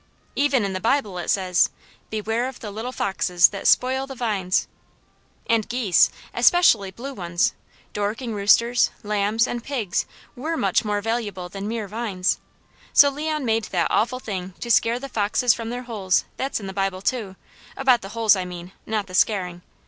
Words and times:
Even 0.35 0.65
in 0.65 0.73
the 0.73 0.79
Bible 0.81 1.19
it 1.19 1.29
says, 1.29 1.69
"Beware 2.09 2.47
of 2.47 2.59
the 2.59 2.71
little 2.71 2.91
foxes 2.91 3.49
that 3.49 3.67
spoil 3.67 4.07
the 4.07 4.15
vines," 4.15 4.67
and 5.45 5.69
geese, 5.69 6.09
especially 6.33 6.89
blue 6.89 7.13
ones, 7.13 7.53
Dorking 7.93 8.33
roosters, 8.33 8.89
lambs, 9.03 9.45
and 9.45 9.63
pigs 9.63 10.07
were 10.35 10.57
much 10.57 10.83
more 10.83 11.01
valuable 11.01 11.49
than 11.49 11.67
mere 11.67 11.87
vines; 11.87 12.39
so 12.91 13.09
Leon 13.11 13.45
made 13.45 13.65
that 13.65 13.91
awful 13.91 14.19
thing 14.19 14.55
to 14.59 14.71
scare 14.71 14.97
the 14.99 15.07
foxes 15.07 15.53
from 15.53 15.69
their 15.69 15.83
holes 15.83 16.25
that's 16.35 16.59
in 16.59 16.65
the 16.65 16.73
Bible 16.73 17.03
too, 17.03 17.35
about 17.77 18.01
the 18.01 18.09
holes 18.09 18.35
I 18.35 18.43
mean, 18.43 18.71
not 18.87 19.05
the 19.05 19.13
scaring. 19.13 19.61